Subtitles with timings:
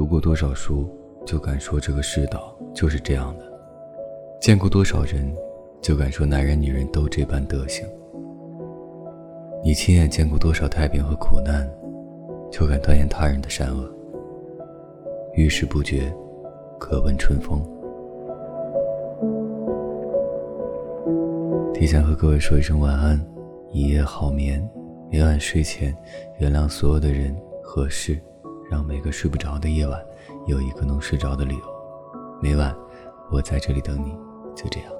[0.00, 0.88] 读过多少书，
[1.26, 3.44] 就敢说这个世道就是这样的；
[4.40, 5.30] 见过多少人，
[5.82, 7.86] 就敢说男人女人都这般德行。
[9.62, 11.70] 你亲眼见过多少太平和苦难，
[12.50, 13.94] 就敢断言他人的善恶。
[15.34, 16.10] 遇事不决，
[16.78, 17.60] 可问春风。
[21.74, 23.20] 提前和各位说一声晚安，
[23.70, 24.66] 一夜好眠。
[25.10, 25.94] 每晚睡前，
[26.38, 28.18] 原谅所有的人和事，
[28.70, 30.00] 让每个睡不着的夜晚
[30.46, 31.64] 有一个能睡着的理由。
[32.40, 32.72] 每晚，
[33.28, 34.16] 我在这里等你，
[34.54, 34.99] 就这样。